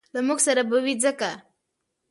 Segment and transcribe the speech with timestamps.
[0.13, 1.29] له موږ سره به وي ځکه